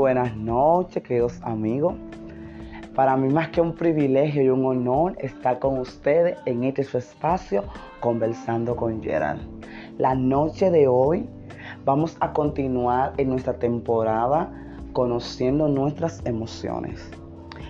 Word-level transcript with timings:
buenas 0.00 0.34
noches, 0.34 1.02
queridos 1.02 1.38
amigos. 1.42 1.92
Para 2.94 3.18
mí 3.18 3.28
más 3.28 3.50
que 3.50 3.60
un 3.60 3.74
privilegio 3.74 4.42
y 4.42 4.48
un 4.48 4.64
honor 4.64 5.14
estar 5.18 5.58
con 5.58 5.78
ustedes 5.78 6.38
en 6.46 6.64
este 6.64 6.84
su 6.84 6.96
espacio 6.96 7.64
conversando 8.00 8.74
con 8.76 9.02
Gerald. 9.02 9.42
La 9.98 10.14
noche 10.14 10.70
de 10.70 10.88
hoy 10.88 11.28
vamos 11.84 12.16
a 12.20 12.32
continuar 12.32 13.12
en 13.18 13.28
nuestra 13.28 13.52
temporada 13.58 14.50
conociendo 14.94 15.68
nuestras 15.68 16.24
emociones. 16.24 17.10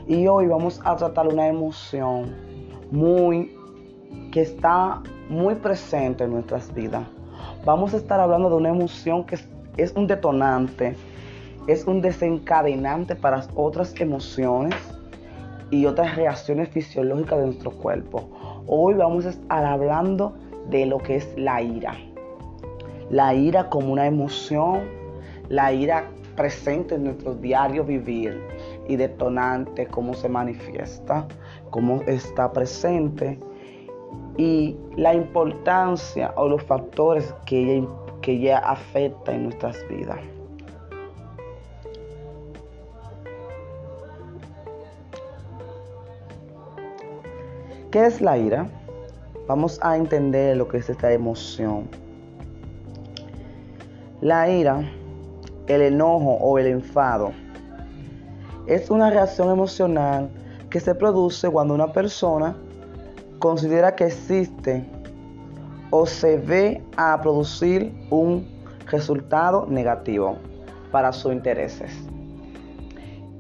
Y 0.07 0.29
hoy 0.29 0.47
vamos 0.47 0.81
a 0.85 0.95
tratar 0.95 1.27
una 1.27 1.49
emoción 1.49 2.33
muy 2.93 3.53
que 4.31 4.43
está 4.43 5.03
muy 5.29 5.57
presente 5.57 6.23
en 6.23 6.31
nuestras 6.31 6.73
vidas. 6.73 7.03
Vamos 7.65 7.93
a 7.93 7.97
estar 7.97 8.21
hablando 8.21 8.51
de 8.51 8.55
una 8.55 8.69
emoción 8.69 9.25
que 9.25 9.37
es 9.77 9.93
un 9.97 10.07
detonante, 10.07 10.95
es 11.67 11.87
un 11.87 12.01
desencadenante 12.01 13.15
para 13.15 13.47
otras 13.55 13.99
emociones 14.01 14.75
y 15.71 15.87
otras 15.87 16.17
reacciones 16.17 16.69
fisiológicas 16.71 17.39
de 17.39 17.47
nuestro 17.47 17.71
cuerpo. 17.71 18.29
Hoy 18.67 18.95
vamos 18.95 19.27
a 19.27 19.31
estar 19.31 19.65
hablando 19.65 20.35
de 20.69 20.87
lo 20.87 20.99
que 20.99 21.17
es 21.17 21.29
la 21.37 21.63
ira. 21.63 21.95
La 23.11 23.35
ira 23.35 23.69
como 23.69 23.93
una 23.93 24.07
emoción, 24.07 24.83
la 25.49 25.73
ira 25.73 26.11
presente 26.37 26.95
en 26.95 27.05
nuestro 27.05 27.35
diario 27.35 27.85
vivir 27.85 28.41
y 28.89 28.97
detonante, 28.97 29.87
cómo 29.87 30.15
se 30.15 30.29
manifiesta, 30.29 31.27
cómo 31.71 32.03
está 32.07 32.53
presente 32.53 33.39
y 34.37 34.77
la 34.97 35.15
importancia 35.15 36.33
o 36.37 36.49
los 36.49 36.63
factores 36.63 37.35
que 37.47 37.77
ella, 37.77 37.89
que 38.23 38.33
ella 38.33 38.59
afecta 38.59 39.35
en 39.35 39.45
nuestras 39.45 39.77
vidas. 39.89 40.40
¿Qué 47.91 48.07
es 48.07 48.21
la 48.21 48.39
ira? 48.39 48.69
Vamos 49.49 49.81
a 49.83 49.97
entender 49.97 50.57
lo 50.57 50.69
que 50.69 50.77
es 50.77 50.89
esta 50.89 51.13
emoción. 51.13 51.89
La 54.21 54.49
ira, 54.49 54.89
el 55.67 55.83
enojo 55.83 56.35
o 56.35 56.57
el 56.61 56.69
enfado, 56.69 57.33
es 58.69 58.91
una 58.91 59.11
reacción 59.11 59.51
emocional 59.51 60.31
que 60.71 60.79
se 60.79 60.95
produce 60.95 61.51
cuando 61.51 61.75
una 61.75 61.93
persona 61.93 62.55
considera 63.41 63.97
que 63.97 64.05
existe 64.05 64.85
o 65.91 66.07
se 66.07 66.37
ve 66.37 66.85
a 66.97 67.21
producir 67.21 67.93
un 68.11 68.47
resultado 68.87 69.67
negativo 69.69 70.37
para 70.93 71.13
sus 71.13 71.33
intereses, 71.33 71.91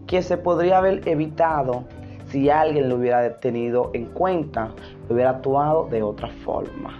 que 0.09 0.23
se 0.23 0.37
podría 0.37 0.78
haber 0.78 1.06
evitado 1.06 1.84
si 2.31 2.48
alguien 2.48 2.89
lo 2.89 2.97
hubiera 2.97 3.36
tenido 3.39 3.91
en 3.92 4.06
cuenta, 4.06 4.70
hubiera 5.09 5.31
actuado 5.31 5.86
de 5.86 6.03
otra 6.03 6.28
forma. 6.45 6.97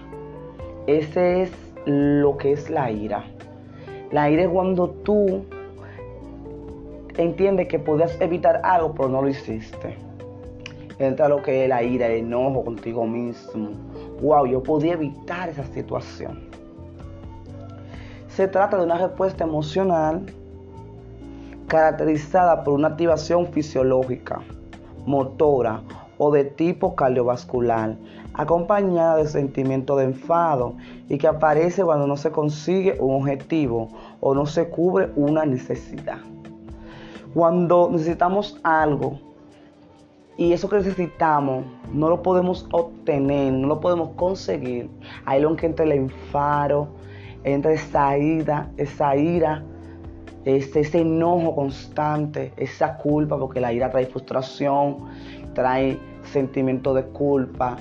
Ese 0.87 1.43
es 1.43 1.53
lo 1.87 2.37
que 2.37 2.53
es 2.53 2.69
la 2.69 2.91
ira. 2.91 3.25
La 4.11 4.29
ira 4.29 4.43
es 4.43 4.49
cuando 4.49 4.89
tú 4.89 5.45
entiendes 7.17 7.69
que 7.69 7.79
podías 7.79 8.21
evitar 8.21 8.61
algo, 8.65 8.93
pero 8.93 9.09
no 9.09 9.23
lo 9.23 9.29
hiciste. 9.29 9.97
Entra 10.99 11.29
lo 11.29 11.41
que 11.43 11.65
es 11.65 11.69
la 11.69 11.83
ira, 11.83 12.09
el 12.09 12.25
enojo 12.25 12.65
contigo 12.65 13.07
mismo. 13.07 13.71
Wow, 14.21 14.47
yo 14.47 14.63
podía 14.63 14.95
evitar 14.95 15.49
esa 15.49 15.65
situación. 15.65 16.41
Se 18.29 18.49
trata 18.49 18.77
de 18.79 18.85
una 18.85 18.99
respuesta 18.99 19.45
emocional 19.45 20.27
caracterizada 21.69 22.65
por 22.65 22.75
una 22.75 22.89
activación 22.89 23.47
fisiológica 23.47 24.43
motora 25.07 25.83
o 26.19 26.31
de 26.31 26.45
tipo 26.45 26.95
cardiovascular, 26.95 27.97
acompañada 28.35 29.17
de 29.17 29.27
sentimiento 29.27 29.97
de 29.97 30.05
enfado 30.05 30.75
y 31.09 31.17
que 31.17 31.27
aparece 31.27 31.83
cuando 31.83 32.07
no 32.07 32.17
se 32.17 32.31
consigue 32.31 32.97
un 33.01 33.23
objetivo 33.23 33.89
o 34.21 34.35
no 34.35 34.45
se 34.45 34.69
cubre 34.69 35.11
una 35.17 35.47
necesidad. 35.47 36.19
Cuando 37.33 37.89
necesitamos 37.91 38.61
algo 38.63 39.19
y 40.37 40.53
eso 40.53 40.69
que 40.69 40.77
necesitamos 40.77 41.65
no 41.93 42.09
lo 42.09 42.23
podemos 42.23 42.67
obtener, 42.73 43.53
no 43.53 43.69
lo 43.69 43.81
podemos 43.81 44.11
conseguir, 44.17 44.91
ahí 45.25 45.41
lo 45.41 45.57
que 45.57 45.67
entra 45.67 45.85
el 45.85 45.93
enfado, 45.93 46.89
entra 47.45 47.73
esa 47.73 48.19
ira, 48.19 48.71
esa 48.77 49.17
ira 49.17 49.65
ese, 50.45 50.81
ese 50.81 51.01
enojo 51.01 51.55
constante, 51.55 52.53
esa 52.57 52.97
culpa, 52.97 53.39
porque 53.39 53.61
la 53.61 53.73
ira 53.73 53.91
trae 53.91 54.07
frustración, 54.07 54.97
trae 55.55 55.99
sentimiento 56.33 56.95
de 56.95 57.05
culpa, 57.05 57.77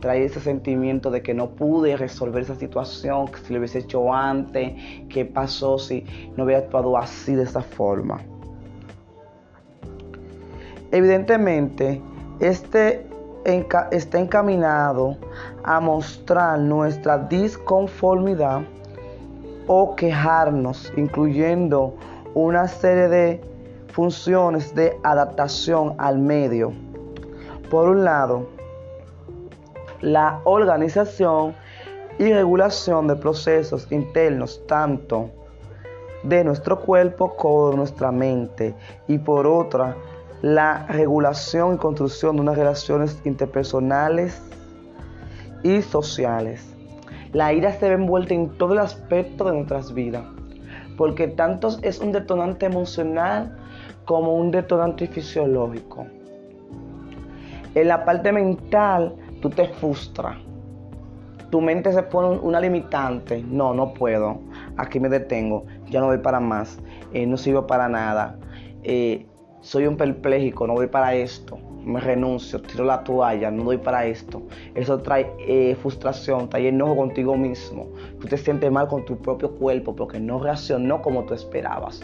trae 0.00 0.24
ese 0.24 0.40
sentimiento 0.40 1.10
de 1.10 1.22
que 1.22 1.34
no 1.34 1.50
pude 1.50 1.96
resolver 1.96 2.42
esa 2.42 2.54
situación, 2.54 3.28
que 3.28 3.38
si 3.38 3.52
lo 3.52 3.58
hubiese 3.58 3.80
hecho 3.80 4.12
antes, 4.12 4.74
qué 5.08 5.24
pasó 5.24 5.78
si 5.78 6.04
no 6.36 6.44
hubiera 6.44 6.62
actuado 6.62 6.96
así 6.96 7.34
de 7.34 7.44
esa 7.44 7.62
forma. 7.62 8.20
Evidentemente, 10.92 12.00
este 12.40 13.06
está 13.44 14.18
encaminado 14.18 15.16
a 15.64 15.80
mostrar 15.80 16.58
nuestra 16.58 17.18
disconformidad 17.18 18.62
o 19.66 19.96
quejarnos, 19.96 20.92
incluyendo 20.96 21.94
una 22.34 22.68
serie 22.68 23.08
de 23.08 23.40
funciones 23.88 24.74
de 24.74 24.98
adaptación 25.02 25.94
al 25.98 26.18
medio. 26.18 26.72
Por 27.70 27.88
un 27.88 28.04
lado, 28.04 28.48
la 30.00 30.40
organización 30.44 31.54
y 32.18 32.32
regulación 32.32 33.06
de 33.08 33.16
procesos 33.16 33.90
internos, 33.90 34.60
tanto 34.66 35.30
de 36.24 36.42
nuestro 36.44 36.80
cuerpo 36.80 37.36
como 37.36 37.70
de 37.70 37.76
nuestra 37.76 38.10
mente. 38.10 38.74
Y 39.08 39.18
por 39.18 39.46
otra, 39.46 39.96
la 40.42 40.86
regulación 40.88 41.74
y 41.74 41.78
construcción 41.78 42.36
de 42.36 42.42
unas 42.42 42.56
relaciones 42.56 43.18
interpersonales 43.24 44.40
y 45.62 45.82
sociales. 45.82 46.73
La 47.34 47.52
ira 47.52 47.72
se 47.72 47.88
ve 47.88 47.96
envuelta 47.96 48.32
en 48.32 48.48
todo 48.58 48.74
el 48.74 48.78
aspecto 48.78 49.46
de 49.46 49.54
nuestras 49.54 49.92
vidas, 49.92 50.22
porque 50.96 51.26
tanto 51.26 51.68
es 51.82 51.98
un 51.98 52.12
detonante 52.12 52.66
emocional 52.66 53.58
como 54.04 54.36
un 54.36 54.52
detonante 54.52 55.08
fisiológico. 55.08 56.06
En 57.74 57.88
la 57.88 58.04
parte 58.04 58.30
mental, 58.30 59.16
tú 59.42 59.50
te 59.50 59.66
frustras. 59.66 60.38
Tu 61.50 61.60
mente 61.60 61.92
se 61.92 62.04
pone 62.04 62.38
una 62.38 62.60
limitante. 62.60 63.42
No, 63.42 63.74
no 63.74 63.92
puedo. 63.94 64.38
Aquí 64.76 65.00
me 65.00 65.08
detengo. 65.08 65.64
Ya 65.90 65.98
no 65.98 66.06
voy 66.06 66.18
para 66.18 66.38
más. 66.38 66.78
Eh, 67.12 67.26
no 67.26 67.36
sirvo 67.36 67.66
para 67.66 67.88
nada. 67.88 68.38
Eh, 68.84 69.26
soy 69.60 69.88
un 69.88 69.96
perpléjico. 69.96 70.68
No 70.68 70.74
voy 70.74 70.86
para 70.86 71.14
esto 71.14 71.58
me 71.84 72.00
renuncio, 72.00 72.60
tiro 72.60 72.84
la 72.84 73.04
toalla, 73.04 73.50
no 73.50 73.64
doy 73.64 73.78
para 73.78 74.06
esto. 74.06 74.42
Eso 74.74 74.98
trae 74.98 75.30
eh, 75.38 75.76
frustración, 75.80 76.48
trae 76.48 76.68
enojo 76.68 76.96
contigo 76.96 77.36
mismo. 77.36 77.88
Tú 78.20 78.28
te 78.28 78.36
sientes 78.36 78.70
mal 78.70 78.88
con 78.88 79.04
tu 79.04 79.16
propio 79.16 79.50
cuerpo 79.52 79.94
porque 79.94 80.18
no 80.18 80.38
reaccionó 80.38 81.02
como 81.02 81.24
tú 81.24 81.34
esperabas. 81.34 82.02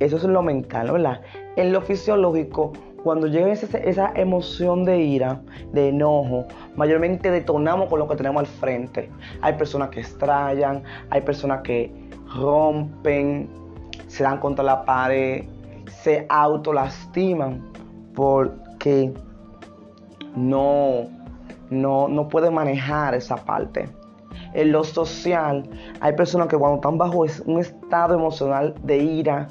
Eso 0.00 0.16
es 0.16 0.24
lo 0.24 0.42
mental, 0.42 0.90
¿verdad? 0.90 1.20
En 1.56 1.72
lo 1.72 1.80
fisiológico, 1.80 2.72
cuando 3.04 3.26
llega 3.26 3.52
esa, 3.52 3.78
esa 3.78 4.12
emoción 4.14 4.84
de 4.84 4.98
ira, 4.98 5.40
de 5.72 5.88
enojo, 5.88 6.46
mayormente 6.76 7.30
detonamos 7.30 7.88
con 7.88 8.00
lo 8.00 8.08
que 8.08 8.16
tenemos 8.16 8.40
al 8.40 8.46
frente. 8.46 9.10
Hay 9.42 9.54
personas 9.54 9.90
que 9.90 10.00
estrellan, 10.00 10.82
hay 11.10 11.20
personas 11.20 11.62
que 11.62 11.92
rompen, 12.34 13.48
se 14.06 14.24
dan 14.24 14.38
contra 14.38 14.64
la 14.64 14.84
pared, 14.84 15.44
se 15.86 16.26
autolastiman 16.28 17.62
por 18.14 18.52
que 18.82 19.14
no, 20.34 21.06
no, 21.70 22.08
no 22.08 22.28
puede 22.28 22.50
manejar 22.50 23.14
esa 23.14 23.36
parte. 23.36 23.88
En 24.54 24.72
lo 24.72 24.82
social, 24.82 25.62
hay 26.00 26.14
personas 26.14 26.48
que 26.48 26.58
cuando 26.58 26.76
están 26.76 26.98
bajo 26.98 27.24
un 27.46 27.60
estado 27.60 28.14
emocional 28.14 28.74
de 28.82 28.98
ira, 28.98 29.48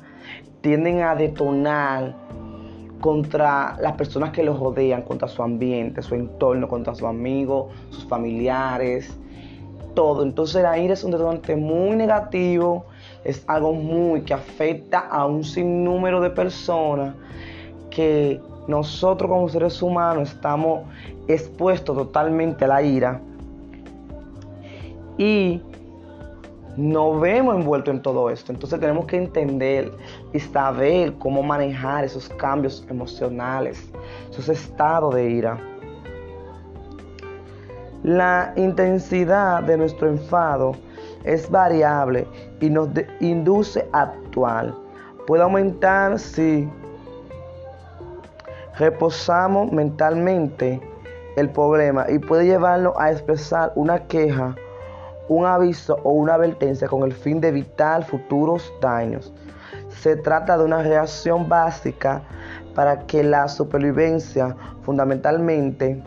tienden 0.60 1.02
a 1.02 1.16
detonar 1.16 2.14
contra 3.00 3.78
las 3.80 3.94
personas 3.94 4.32
que 4.32 4.44
los 4.44 4.60
rodean, 4.60 5.02
contra 5.04 5.30
su 5.30 5.42
ambiente, 5.42 6.02
su 6.02 6.14
entorno, 6.14 6.68
contra 6.68 6.94
sus 6.94 7.08
amigos, 7.08 7.74
sus 7.90 8.06
familiares, 8.06 9.18
todo. 9.96 10.24
Entonces 10.24 10.62
la 10.62 10.78
ira 10.78 10.94
es 10.94 11.06
un 11.06 11.12
detonante 11.12 11.56
muy 11.56 11.96
negativo, 11.96 12.86
es 13.24 13.46
algo 13.48 13.72
muy 13.74 14.22
que 14.22 14.34
afecta 14.34 15.00
a 15.00 15.26
un 15.26 15.46
sinnúmero 15.46 16.20
de 16.20 16.32
personas 16.32 17.16
que 17.92 18.42
nosotros 18.68 19.30
como 19.30 19.48
seres 19.50 19.82
humanos 19.82 20.32
estamos 20.32 20.82
expuestos 21.28 21.96
totalmente 21.96 22.66
a 22.66 22.68
la 22.68 22.82
ira 22.82 23.22
y 25.18 25.62
nos 26.78 27.20
vemos 27.20 27.56
envueltos 27.56 27.94
en 27.94 28.02
todo 28.02 28.30
esto. 28.30 28.52
Entonces 28.52 28.80
tenemos 28.80 29.06
que 29.06 29.18
entender 29.18 29.92
y 30.34 30.40
saber 30.40 31.14
cómo 31.20 31.44
manejar 31.44 32.06
esos 32.06 32.30
cambios 32.30 32.86
emocionales, 32.90 33.92
esos 34.32 34.50
estados 34.50 35.14
de 35.14 35.30
ira. 35.30 35.60
La 38.04 38.54
intensidad 38.56 39.62
de 39.64 39.78
nuestro 39.78 40.08
enfado 40.08 40.72
es 41.24 41.50
variable 41.52 42.26
y 42.60 42.70
nos 42.70 42.90
induce 43.20 43.88
a 43.92 44.02
actuar. 44.04 44.74
Puede 45.28 45.44
aumentar 45.44 46.18
si 46.18 46.68
reposamos 48.78 49.72
mentalmente 49.72 50.82
el 51.36 51.50
problema 51.50 52.06
y 52.10 52.20
puede 52.20 52.46
llevarnos 52.46 52.94
a 52.98 53.12
expresar 53.12 53.72
una 53.76 54.00
queja, 54.08 54.56
un 55.28 55.46
aviso 55.46 56.00
o 56.04 56.12
una 56.12 56.36
advertencia 56.36 56.88
con 56.88 57.04
el 57.04 57.14
fin 57.14 57.40
de 57.40 57.50
evitar 57.50 58.04
futuros 58.04 58.72
daños. 58.82 59.34
Se 59.90 60.16
trata 60.16 60.58
de 60.58 60.66
una 60.66 60.84
reacción 60.84 61.48
básica 61.48 62.22
para 62.76 63.06
que 63.06 63.24
la 63.24 63.48
supervivencia 63.48 64.56
fundamentalmente 64.84 66.02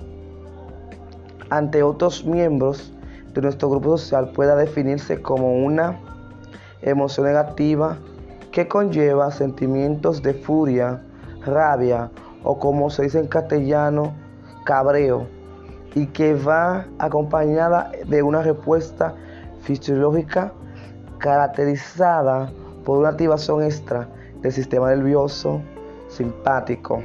ante 1.50 1.82
otros 1.82 2.24
miembros 2.24 2.92
de 3.32 3.42
nuestro 3.42 3.70
grupo 3.70 3.98
social 3.98 4.30
pueda 4.30 4.56
definirse 4.56 5.20
como 5.20 5.64
una 5.64 5.98
emoción 6.82 7.26
negativa 7.26 7.98
que 8.52 8.68
conlleva 8.68 9.30
sentimientos 9.30 10.22
de 10.22 10.34
furia, 10.34 11.02
rabia 11.44 12.10
o 12.44 12.58
como 12.58 12.90
se 12.90 13.02
dice 13.02 13.18
en 13.18 13.26
castellano, 13.26 14.14
cabreo, 14.64 15.26
y 15.94 16.06
que 16.06 16.34
va 16.34 16.86
acompañada 16.98 17.90
de 18.06 18.22
una 18.22 18.42
respuesta 18.42 19.14
fisiológica 19.62 20.52
caracterizada 21.18 22.52
por 22.84 22.98
una 22.98 23.10
activación 23.10 23.62
extra 23.62 24.08
del 24.42 24.52
sistema 24.52 24.90
nervioso 24.90 25.60
simpático, 26.08 27.02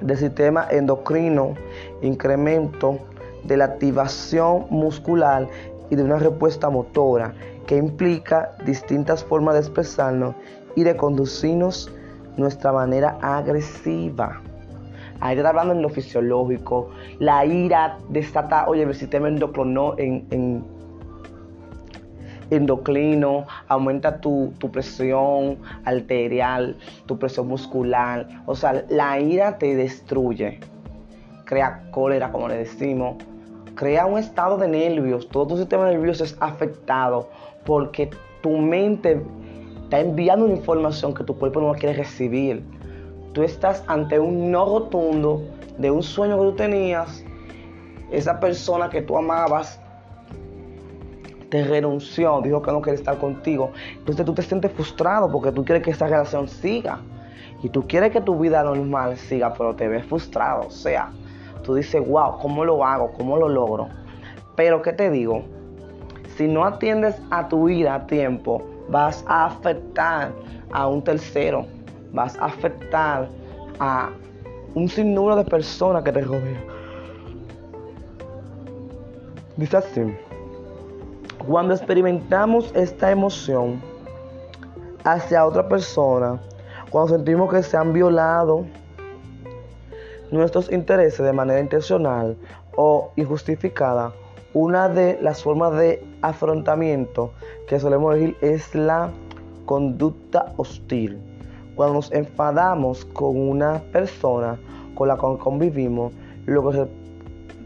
del 0.00 0.16
sistema 0.16 0.66
endocrino, 0.70 1.54
incremento 2.00 2.98
de 3.44 3.56
la 3.56 3.66
activación 3.66 4.66
muscular 4.70 5.48
y 5.90 5.96
de 5.96 6.02
una 6.02 6.18
respuesta 6.18 6.70
motora 6.70 7.34
que 7.66 7.76
implica 7.76 8.52
distintas 8.64 9.22
formas 9.22 9.54
de 9.54 9.60
expresarnos 9.60 10.34
y 10.74 10.84
de 10.84 10.96
conducirnos 10.96 11.92
nuestra 12.36 12.72
manera 12.72 13.18
agresiva. 13.20 14.40
Ahí 15.20 15.36
está 15.36 15.50
hablando 15.50 15.72
en 15.72 15.82
lo 15.82 15.88
fisiológico. 15.88 16.90
La 17.20 17.44
ira 17.44 17.98
desata, 18.08 18.66
oye, 18.66 18.82
el 18.82 18.94
sistema 18.94 19.28
endocrino, 19.28 19.94
en, 19.96 20.64
endocrino, 22.50 23.46
aumenta 23.68 24.20
tu, 24.20 24.52
tu, 24.58 24.70
presión 24.70 25.58
arterial, 25.84 26.76
tu 27.06 27.18
presión 27.18 27.46
muscular. 27.46 28.26
O 28.46 28.56
sea, 28.56 28.84
la 28.88 29.20
ira 29.20 29.58
te 29.58 29.76
destruye. 29.76 30.58
Crea 31.44 31.84
cólera, 31.92 32.32
como 32.32 32.48
le 32.48 32.56
decimos. 32.56 33.16
Crea 33.76 34.06
un 34.06 34.18
estado 34.18 34.58
de 34.58 34.66
nervios. 34.66 35.28
Todo 35.28 35.46
tu 35.46 35.56
sistema 35.56 35.88
nervioso 35.88 36.24
es 36.24 36.36
afectado 36.40 37.28
porque 37.64 38.10
tu 38.42 38.58
mente 38.58 39.22
está 39.92 40.00
enviando 40.00 40.46
una 40.46 40.54
información 40.54 41.12
que 41.12 41.22
tu 41.22 41.36
cuerpo 41.36 41.60
no 41.60 41.74
quiere 41.74 41.94
recibir. 41.94 42.64
Tú 43.34 43.42
estás 43.42 43.84
ante 43.88 44.18
un 44.18 44.50
no 44.50 44.64
rotundo 44.64 45.42
de 45.76 45.90
un 45.90 46.02
sueño 46.02 46.38
que 46.38 46.44
tú 46.44 46.52
tenías. 46.52 47.22
Esa 48.10 48.40
persona 48.40 48.88
que 48.88 49.02
tú 49.02 49.18
amabas 49.18 49.78
te 51.50 51.62
renunció, 51.64 52.40
dijo 52.40 52.62
que 52.62 52.72
no 52.72 52.80
quiere 52.80 52.96
estar 52.96 53.18
contigo. 53.18 53.72
Entonces 53.98 54.24
tú 54.24 54.32
te 54.32 54.40
sientes 54.40 54.72
frustrado 54.72 55.30
porque 55.30 55.52
tú 55.52 55.62
quieres 55.62 55.84
que 55.84 55.90
esa 55.90 56.06
relación 56.06 56.48
siga. 56.48 56.98
Y 57.62 57.68
tú 57.68 57.86
quieres 57.86 58.12
que 58.12 58.22
tu 58.22 58.38
vida 58.38 58.62
normal 58.62 59.18
siga, 59.18 59.52
pero 59.52 59.76
te 59.76 59.88
ves 59.88 60.06
frustrado. 60.06 60.68
O 60.68 60.70
sea, 60.70 61.10
tú 61.64 61.74
dices, 61.74 62.02
wow, 62.08 62.38
¿cómo 62.40 62.64
lo 62.64 62.82
hago? 62.82 63.12
¿Cómo 63.12 63.36
lo 63.36 63.46
logro? 63.46 63.88
Pero 64.56 64.80
¿qué 64.80 64.94
te 64.94 65.10
digo? 65.10 65.42
Si 66.38 66.48
no 66.48 66.64
atiendes 66.64 67.20
a 67.30 67.48
tu 67.48 67.64
vida 67.64 67.94
a 67.94 68.06
tiempo, 68.06 68.71
vas 68.88 69.24
a 69.26 69.46
afectar 69.46 70.32
a 70.72 70.86
un 70.86 71.02
tercero, 71.02 71.66
vas 72.12 72.36
a 72.38 72.46
afectar 72.46 73.28
a 73.78 74.10
un 74.74 74.88
sinnúmero 74.88 75.36
de 75.36 75.44
personas 75.44 76.02
que 76.02 76.12
te 76.12 76.20
rodean. 76.20 76.64
Dice 79.56 79.76
así, 79.76 80.16
cuando 81.46 81.74
experimentamos 81.74 82.72
esta 82.74 83.10
emoción 83.10 83.82
hacia 85.04 85.44
otra 85.44 85.68
persona, 85.68 86.40
cuando 86.90 87.16
sentimos 87.16 87.52
que 87.52 87.62
se 87.62 87.76
han 87.76 87.92
violado 87.92 88.64
nuestros 90.30 90.70
intereses 90.72 91.24
de 91.24 91.32
manera 91.32 91.60
intencional 91.60 92.36
o 92.76 93.12
injustificada, 93.16 94.12
una 94.54 94.88
de 94.88 95.18
las 95.20 95.42
formas 95.42 95.76
de 95.76 96.04
afrontamiento 96.22 97.32
que 97.72 97.80
solemos 97.80 98.14
elegir 98.14 98.36
es 98.42 98.74
la 98.74 99.10
conducta 99.64 100.52
hostil. 100.58 101.18
Cuando 101.74 101.94
nos 101.94 102.12
enfadamos 102.12 103.06
con 103.06 103.34
una 103.34 103.80
persona 103.92 104.58
con 104.94 105.08
la 105.08 105.14
que 105.14 105.38
convivimos, 105.38 106.12
lo 106.44 106.70
que, 106.70 106.86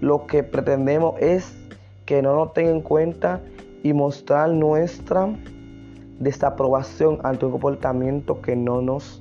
lo 0.00 0.24
que 0.28 0.44
pretendemos 0.44 1.20
es 1.20 1.58
que 2.04 2.22
no 2.22 2.36
nos 2.36 2.52
tenga 2.52 2.70
en 2.70 2.82
cuenta 2.82 3.40
y 3.82 3.92
mostrar 3.92 4.50
nuestra 4.50 5.28
desaprobación 6.20 7.18
ante 7.24 7.46
un 7.46 7.50
comportamiento 7.50 8.40
que 8.40 8.54
no 8.54 8.80
nos 8.80 9.18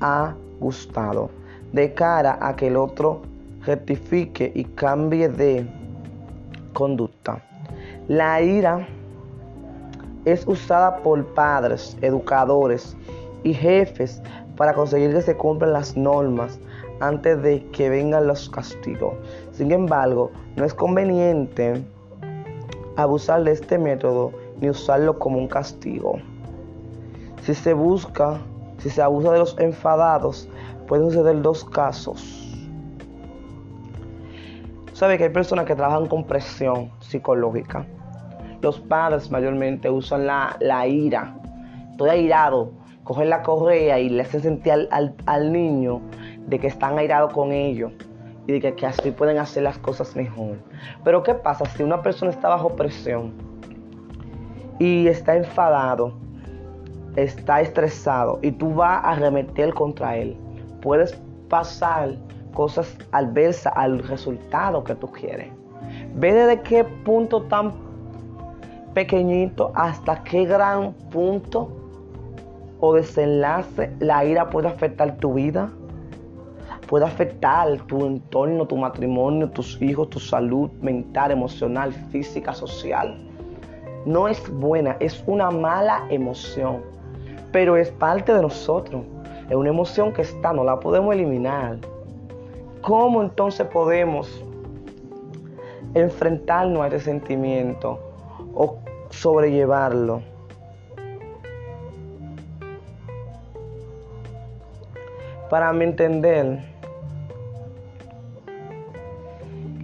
ha 0.00 0.34
gustado, 0.58 1.30
de 1.72 1.94
cara 1.94 2.36
a 2.40 2.56
que 2.56 2.66
el 2.66 2.76
otro 2.76 3.22
rectifique 3.64 4.50
y 4.56 4.64
cambie 4.64 5.28
de 5.28 5.64
conducta. 6.72 7.44
La 8.08 8.42
ira 8.42 8.88
es 10.24 10.46
usada 10.46 10.96
por 10.98 11.24
padres, 11.34 11.96
educadores 12.02 12.96
y 13.42 13.54
jefes 13.54 14.22
para 14.56 14.74
conseguir 14.74 15.12
que 15.14 15.22
se 15.22 15.36
cumplan 15.36 15.72
las 15.72 15.96
normas 15.96 16.58
antes 17.00 17.42
de 17.42 17.64
que 17.70 17.88
vengan 17.88 18.26
los 18.26 18.48
castigos. 18.50 19.14
Sin 19.52 19.72
embargo, 19.72 20.30
no 20.56 20.64
es 20.64 20.74
conveniente 20.74 21.82
abusar 22.96 23.44
de 23.44 23.52
este 23.52 23.78
método 23.78 24.32
ni 24.60 24.68
usarlo 24.68 25.18
como 25.18 25.38
un 25.38 25.48
castigo. 25.48 26.18
Si 27.42 27.54
se 27.54 27.72
busca, 27.72 28.38
si 28.78 28.90
se 28.90 29.00
abusa 29.00 29.32
de 29.32 29.38
los 29.38 29.58
enfadados, 29.58 30.48
pueden 30.86 31.10
suceder 31.10 31.40
dos 31.40 31.64
casos 31.64 32.50
Sabe 35.00 35.16
que 35.16 35.24
hay 35.24 35.30
personas 35.30 35.64
que 35.64 35.74
trabajan 35.74 36.08
con 36.08 36.24
presión 36.24 36.90
psicológica. 37.00 37.86
Los 38.62 38.78
padres 38.78 39.30
mayormente 39.30 39.88
usan 39.88 40.26
la, 40.26 40.86
ira. 40.86 41.34
Estoy 41.92 42.10
airado. 42.10 42.72
Cogen 43.04 43.30
la 43.30 43.42
correa 43.42 43.98
y 43.98 44.10
le 44.10 44.22
hacen 44.22 44.42
sentir 44.42 44.88
al, 44.90 45.52
niño 45.52 46.00
de 46.46 46.58
que 46.58 46.66
están 46.66 46.98
airados 46.98 47.32
con 47.32 47.50
ellos 47.50 47.92
y 48.46 48.52
de 48.52 48.74
que, 48.74 48.86
así 48.86 49.10
pueden 49.10 49.38
hacer 49.38 49.62
las 49.62 49.78
cosas 49.78 50.14
mejor. 50.14 50.58
Pero 51.02 51.22
¿qué 51.22 51.34
pasa 51.34 51.64
si 51.64 51.82
una 51.82 52.02
persona 52.02 52.30
está 52.30 52.48
bajo 52.48 52.76
presión 52.76 53.32
y 54.78 55.08
está 55.08 55.36
enfadado, 55.36 56.14
está 57.16 57.62
estresado 57.62 58.38
y 58.42 58.52
tú 58.52 58.74
vas 58.74 59.00
a 59.02 59.14
remeter 59.14 59.72
contra 59.74 60.16
él? 60.16 60.36
Puedes 60.82 61.18
pasar 61.48 62.16
cosas 62.52 62.96
adversas 63.12 63.72
al 63.74 64.00
resultado 64.00 64.84
que 64.84 64.94
tú 64.94 65.10
quieres. 65.10 65.48
Ve 66.14 66.32
desde 66.32 66.60
qué 66.60 66.84
punto 66.84 67.42
tan 67.42 67.89
pequeñito 68.94 69.72
hasta 69.74 70.22
qué 70.24 70.44
gran 70.44 70.92
punto 71.10 71.70
o 72.80 72.94
desenlace 72.94 73.90
la 74.00 74.24
ira 74.24 74.48
puede 74.50 74.68
afectar 74.68 75.16
tu 75.18 75.34
vida, 75.34 75.70
puede 76.88 77.04
afectar 77.04 77.80
tu 77.86 78.06
entorno, 78.06 78.66
tu 78.66 78.76
matrimonio, 78.76 79.50
tus 79.50 79.80
hijos, 79.80 80.10
tu 80.10 80.18
salud 80.18 80.70
mental, 80.80 81.30
emocional, 81.30 81.92
física, 82.10 82.52
social. 82.52 83.16
No 84.06 84.28
es 84.28 84.42
buena, 84.50 84.96
es 84.98 85.22
una 85.26 85.50
mala 85.50 86.06
emoción, 86.08 86.82
pero 87.52 87.76
es 87.76 87.90
parte 87.90 88.32
de 88.32 88.42
nosotros. 88.42 89.02
Es 89.48 89.56
una 89.56 89.68
emoción 89.68 90.12
que 90.12 90.22
está, 90.22 90.52
no 90.52 90.64
la 90.64 90.80
podemos 90.80 91.14
eliminar. 91.14 91.78
¿Cómo 92.82 93.20
entonces 93.20 93.66
podemos 93.66 94.42
enfrentarnos 95.94 96.82
a 96.82 96.86
ese 96.86 97.00
sentimiento 97.00 97.98
o 98.54 98.78
sobrellevarlo? 99.10 100.22
Para 105.48 105.72
mi 105.72 105.84
entender, 105.84 106.60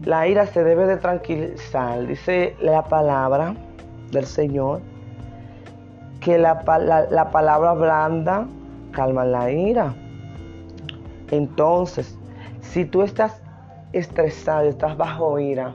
la 0.04 0.28
ira 0.28 0.46
se 0.46 0.62
debe 0.62 0.87
de 0.87 0.96
tranquilizar, 0.96 2.06
dice 2.06 2.54
la 2.61 2.85
palabra, 2.85 3.54
del 4.12 4.25
Señor, 4.25 4.80
que 6.20 6.38
la, 6.38 6.62
la 7.11 7.30
palabra 7.30 7.73
blanda 7.73 8.46
calma 8.92 9.25
la 9.25 9.50
ira. 9.50 9.94
Entonces, 11.30 12.16
si 12.61 12.85
tú 12.85 13.02
estás 13.02 13.42
estresado, 13.92 14.68
estás 14.68 14.96
bajo 14.96 15.38
ira, 15.38 15.75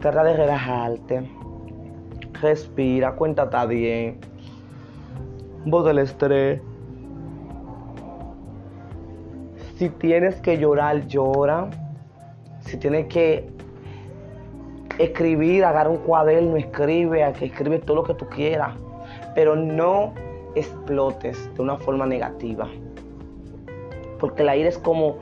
trata 0.00 0.24
de 0.24 0.36
relajarte. 0.36 1.41
Respira, 2.42 3.14
cuéntate 3.14 3.66
bien. 3.68 4.18
Voz 5.64 5.84
del 5.84 6.00
estrés. 6.00 6.60
Si 9.76 9.88
tienes 9.88 10.40
que 10.40 10.58
llorar, 10.58 11.06
llora. 11.06 11.70
Si 12.62 12.76
tienes 12.76 13.06
que 13.06 13.48
escribir, 14.98 15.64
agarra 15.64 15.90
un 15.90 15.98
cuaderno, 15.98 16.56
escribe, 16.56 17.22
escribe 17.40 17.78
todo 17.78 17.98
lo 17.98 18.02
que 18.02 18.14
tú 18.14 18.26
quieras. 18.26 18.74
Pero 19.36 19.54
no 19.54 20.12
explotes 20.56 21.48
de 21.54 21.62
una 21.62 21.76
forma 21.76 22.06
negativa. 22.06 22.66
Porque 24.18 24.42
la 24.42 24.56
ira 24.56 24.68
es 24.68 24.78
como, 24.78 25.18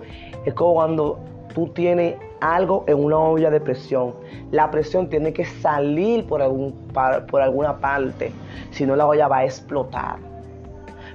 es 0.47 0.55
como 0.55 0.73
cuando 0.73 1.19
tú 1.55 1.69
tienes 1.69 2.17
algo 2.41 2.85
en 2.87 3.03
una 3.03 3.19
olla 3.19 3.51
de 3.51 3.61
presión. 3.61 4.15
La 4.51 4.71
presión 4.71 5.09
tiene 5.09 5.33
que 5.33 5.45
salir 5.45 6.27
por, 6.27 6.43
algún, 6.43 6.73
por 7.31 7.43
alguna 7.43 7.79
parte, 7.79 8.33
si 8.71 8.87
no 8.87 8.97
la 8.97 9.07
olla 9.07 9.29
va 9.29 9.39
a 9.39 9.45
explotar. 9.45 10.19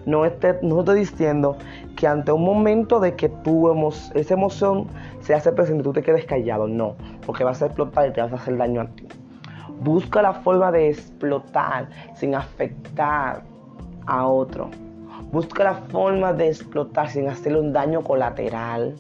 No, 0.05 0.22
no 0.62 0.79
estoy 0.79 1.00
diciendo 1.00 1.58
que 1.96 2.08
ante 2.08 2.32
un 2.32 2.44
momento 2.44 3.00
de 3.00 3.15
que 3.15 3.29
tú 3.29 3.72
esa 4.13 4.34
emoción 4.34 4.88
se 5.22 5.34
hace 5.34 5.51
presente, 5.51 5.84
tú 5.84 5.94
te 5.94 6.03
quedes 6.03 6.25
callado, 6.25 6.67
no, 6.67 6.96
porque 7.25 7.44
vas 7.44 7.62
a 7.62 7.67
explotar 7.67 8.10
y 8.10 8.13
te 8.13 8.22
vas 8.22 8.32
a 8.32 8.36
hacer 8.36 8.58
daño 8.58 8.82
a 8.82 8.88
ti. 8.88 9.08
Busca 9.79 10.22
la 10.22 10.34
forma 10.34 10.72
de 10.72 10.89
explotar 10.89 11.89
sin 12.15 12.36
afectar 12.36 13.41
a 14.05 14.27
otro. 14.27 14.70
Busca 15.32 15.63
la 15.63 15.74
forma 15.74 16.34
de 16.34 16.48
explotar 16.50 17.10
sin 17.10 17.27
hacerle 17.27 17.60
un 17.60 17.74
daño 17.74 18.01
colateral, 18.03 18.96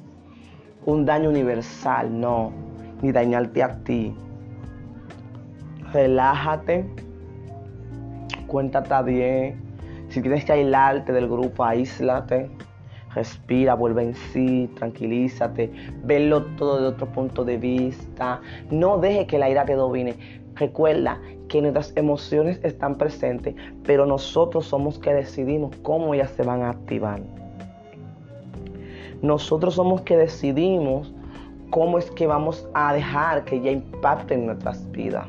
un 0.85 1.05
daño 1.05 1.29
universal, 1.29 2.19
no, 2.19 2.51
ni 3.01 3.11
dañarte 3.11 3.63
a 3.63 3.83
ti. 3.83 4.13
Relájate, 5.91 6.85
cuéntate 8.47 9.03
bien. 9.03 9.61
Si 10.09 10.21
tienes 10.21 10.45
que 10.45 10.53
aislarte 10.53 11.11
del 11.11 11.27
grupo, 11.27 11.63
aíslate. 11.63 12.49
Respira, 13.13 13.75
vuelve 13.75 14.03
en 14.03 14.13
sí, 14.13 14.69
tranquilízate, 14.75 15.71
velo 16.03 16.43
todo 16.57 16.81
de 16.81 16.87
otro 16.87 17.07
punto 17.07 17.45
de 17.45 17.57
vista. 17.57 18.41
No 18.69 18.97
deje 18.97 19.25
que 19.25 19.39
la 19.39 19.49
ira 19.49 19.65
te 19.65 19.73
domine. 19.73 20.15
Recuerda 20.55 21.21
que 21.47 21.61
nuestras 21.61 21.95
emociones 21.95 22.59
están 22.63 22.95
presentes, 22.95 23.55
pero 23.85 24.05
nosotros 24.05 24.65
somos 24.65 24.99
que 24.99 25.13
decidimos 25.13 25.75
cómo 25.77 26.13
ellas 26.13 26.31
se 26.31 26.43
van 26.43 26.63
a 26.63 26.71
activar. 26.71 27.21
Nosotros 29.21 29.75
somos 29.75 30.01
que 30.01 30.17
decidimos 30.17 31.13
cómo 31.69 31.97
es 31.97 32.09
que 32.11 32.27
vamos 32.27 32.67
a 32.73 32.93
dejar 32.93 33.43
que 33.45 33.57
ella 33.57 33.71
impacte 33.71 34.35
en 34.35 34.45
nuestras 34.45 34.89
vidas. 34.91 35.27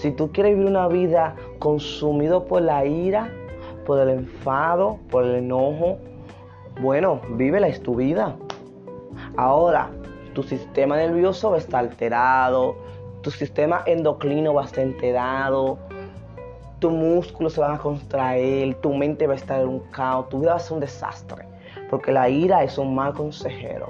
Si 0.00 0.10
tú 0.10 0.30
quieres 0.32 0.54
vivir 0.54 0.70
una 0.70 0.88
vida 0.88 1.36
consumido 1.58 2.44
por 2.44 2.62
la 2.62 2.84
ira, 2.84 3.30
por 3.86 4.00
el 4.00 4.10
enfado, 4.10 4.98
por 5.10 5.24
el 5.24 5.36
enojo, 5.36 5.98
bueno, 6.80 7.20
vívela, 7.30 7.68
es 7.68 7.82
tu 7.82 7.94
vida. 7.94 8.36
Ahora, 9.36 9.90
tu 10.34 10.42
sistema 10.42 10.96
nervioso 10.96 11.50
va 11.50 11.56
a 11.56 11.60
estar 11.60 11.84
alterado, 11.84 12.76
tu 13.22 13.30
sistema 13.30 13.82
endocrino 13.86 14.54
va 14.54 14.62
a 14.62 14.64
estar 14.66 14.84
enterado, 14.84 15.78
tus 16.80 16.92
músculos 16.92 17.54
se 17.54 17.60
van 17.60 17.76
a 17.76 17.78
contraer, 17.78 18.74
tu 18.76 18.92
mente 18.92 19.26
va 19.26 19.34
a 19.34 19.36
estar 19.36 19.60
en 19.60 19.68
un 19.68 19.80
caos, 19.90 20.28
tu 20.28 20.40
vida 20.40 20.50
va 20.50 20.56
a 20.56 20.60
ser 20.60 20.74
un 20.74 20.80
desastre. 20.80 21.53
Porque 21.90 22.12
la 22.12 22.28
ira 22.28 22.62
es 22.62 22.78
un 22.78 22.94
mal 22.94 23.12
consejero. 23.12 23.88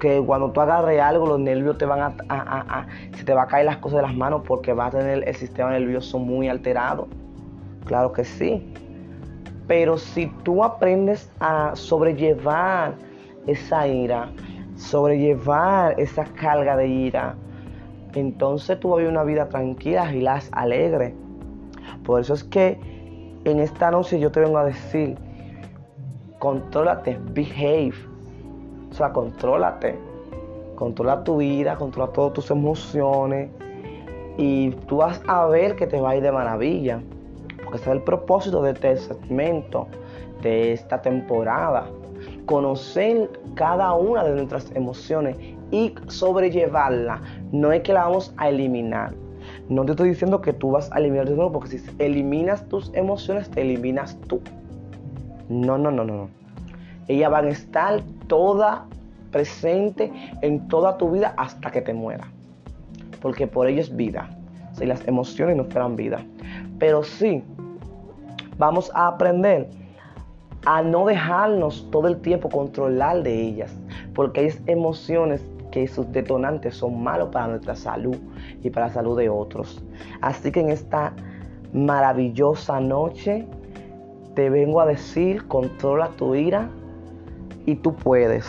Que 0.00 0.22
cuando 0.24 0.50
tú 0.52 0.60
agarres 0.60 1.00
algo, 1.00 1.26
los 1.26 1.40
nervios 1.40 1.78
te 1.78 1.84
van 1.84 2.00
a, 2.00 2.14
a, 2.28 2.86
se 3.16 3.24
te 3.24 3.34
va 3.34 3.42
a 3.42 3.46
caer 3.46 3.66
las 3.66 3.78
cosas 3.78 3.96
de 3.96 4.02
las 4.02 4.14
manos 4.14 4.42
porque 4.46 4.72
va 4.72 4.86
a 4.86 4.90
tener 4.90 5.26
el 5.26 5.34
sistema 5.34 5.70
nervioso 5.70 6.18
muy 6.18 6.48
alterado. 6.48 7.08
Claro 7.84 8.12
que 8.12 8.24
sí. 8.24 8.72
Pero 9.66 9.98
si 9.98 10.26
tú 10.44 10.64
aprendes 10.64 11.30
a 11.40 11.72
sobrellevar 11.74 12.94
esa 13.46 13.86
ira, 13.86 14.30
sobrellevar 14.76 15.98
esa 15.98 16.24
carga 16.24 16.76
de 16.76 16.86
ira, 16.86 17.34
entonces 18.14 18.78
tú 18.80 18.90
vas 18.90 18.96
a 18.96 18.98
vivir 18.98 19.12
una 19.12 19.24
vida 19.24 19.48
tranquila, 19.48 20.12
y 20.12 20.20
las 20.20 20.48
alegre. 20.52 21.14
Por 22.04 22.20
eso 22.20 22.34
es 22.34 22.44
que 22.44 22.78
en 23.44 23.60
esta 23.60 23.90
noche 23.90 24.18
yo 24.18 24.30
te 24.30 24.40
vengo 24.40 24.58
a 24.58 24.64
decir, 24.64 25.16
contrólate, 26.38 27.18
behave. 27.32 27.94
O 28.90 28.94
sea, 28.94 29.12
contrólate. 29.12 29.98
Controla 30.76 31.24
tu 31.24 31.38
vida, 31.38 31.76
controla 31.76 32.12
todas 32.12 32.32
tus 32.34 32.50
emociones. 32.50 33.50
Y 34.36 34.70
tú 34.86 34.98
vas 34.98 35.20
a 35.26 35.46
ver 35.46 35.74
que 35.76 35.86
te 35.86 36.00
va 36.00 36.10
a 36.10 36.16
ir 36.16 36.22
de 36.22 36.32
maravilla. 36.32 37.02
Porque 37.56 37.78
ese 37.78 37.90
es 37.90 37.96
el 37.96 38.02
propósito 38.02 38.62
de 38.62 38.72
este 38.72 38.96
segmento, 38.96 39.88
de 40.42 40.72
esta 40.72 41.02
temporada. 41.02 41.86
Conocer 42.46 43.28
cada 43.54 43.92
una 43.94 44.24
de 44.24 44.34
nuestras 44.34 44.70
emociones 44.74 45.36
y 45.70 45.94
sobrellevarla. 46.06 47.20
No 47.52 47.72
es 47.72 47.82
que 47.82 47.92
la 47.92 48.04
vamos 48.04 48.32
a 48.36 48.48
eliminar. 48.48 49.12
No 49.68 49.84
te 49.84 49.92
estoy 49.92 50.10
diciendo 50.10 50.40
que 50.40 50.52
tú 50.52 50.70
vas 50.70 50.90
a 50.92 50.98
eliminar 50.98 51.28
de 51.28 51.34
nuevo, 51.34 51.52
porque 51.52 51.78
si 51.78 51.90
eliminas 51.98 52.66
tus 52.68 52.90
emociones, 52.94 53.50
te 53.50 53.62
eliminas 53.62 54.18
tú. 54.28 54.40
No, 55.48 55.78
no, 55.78 55.90
no, 55.90 56.04
no. 56.04 56.28
Ellas 57.08 57.30
van 57.30 57.46
a 57.46 57.50
estar 57.50 58.02
toda 58.26 58.86
presente 59.30 60.12
en 60.42 60.68
toda 60.68 60.98
tu 60.98 61.10
vida 61.10 61.34
hasta 61.36 61.70
que 61.70 61.80
te 61.80 61.94
muera. 61.94 62.28
Porque 63.20 63.46
por 63.46 63.66
ello 63.66 63.80
es 63.80 63.94
vida. 63.94 64.28
Si 64.72 64.86
las 64.86 65.06
emociones 65.08 65.56
no 65.56 65.64
fueran 65.64 65.96
vida. 65.96 66.20
Pero 66.78 67.02
sí, 67.02 67.42
vamos 68.58 68.90
a 68.94 69.08
aprender 69.08 69.68
a 70.66 70.82
no 70.82 71.06
dejarnos 71.06 71.88
todo 71.90 72.08
el 72.08 72.20
tiempo 72.20 72.48
controlar 72.48 73.22
de 73.22 73.40
ellas. 73.40 73.74
Porque 74.14 74.40
hay 74.40 74.50
emociones 74.66 75.42
que 75.70 75.86
sus 75.86 76.10
detonantes 76.12 76.76
son 76.76 77.02
malos 77.02 77.28
para 77.30 77.48
nuestra 77.48 77.74
salud 77.76 78.16
y 78.62 78.70
para 78.70 78.86
la 78.86 78.92
salud 78.92 79.18
de 79.18 79.28
otros. 79.28 79.82
Así 80.20 80.50
que 80.50 80.60
en 80.60 80.70
esta 80.70 81.12
maravillosa 81.72 82.80
noche 82.80 83.46
te 84.38 84.50
vengo 84.50 84.80
a 84.80 84.86
decir, 84.86 85.48
controla 85.48 86.10
tu 86.16 86.36
ira 86.36 86.68
y 87.66 87.74
tú 87.74 87.96
puedes. 87.96 88.46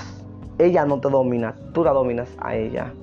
Ella 0.60 0.86
no 0.86 1.00
te 1.00 1.10
domina, 1.10 1.56
tú 1.74 1.84
la 1.84 1.94
dominas 1.94 2.30
a 2.38 2.56
ella. 2.56 2.94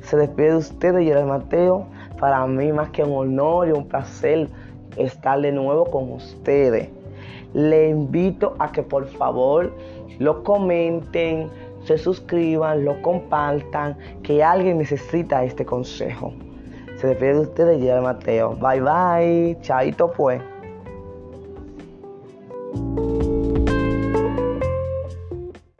Se 0.00 0.16
despide 0.16 0.50
de 0.50 0.56
ustedes, 0.56 1.08
el 1.08 1.24
Mateo. 1.24 1.86
Para 2.18 2.44
mí 2.48 2.72
más 2.72 2.90
que 2.90 3.04
un 3.04 3.16
honor 3.16 3.68
y 3.68 3.70
un 3.70 3.86
placer 3.86 4.48
estar 4.96 5.40
de 5.40 5.52
nuevo 5.52 5.84
con 5.84 6.10
ustedes. 6.14 6.88
Le 7.54 7.90
invito 7.90 8.56
a 8.58 8.72
que 8.72 8.82
por 8.82 9.06
favor 9.06 9.72
lo 10.18 10.42
comenten, 10.42 11.48
se 11.84 11.96
suscriban, 11.96 12.84
lo 12.84 13.00
compartan, 13.02 13.96
que 14.24 14.42
alguien 14.42 14.78
necesita 14.78 15.44
este 15.44 15.64
consejo. 15.64 16.32
Se 16.96 17.06
despide 17.06 17.34
de 17.34 17.40
ustedes, 17.40 17.80
Gerald 17.80 18.02
Mateo. 18.02 18.56
Bye 18.56 18.80
bye. 18.80 19.58
Chaito 19.60 20.10
pues. 20.10 20.42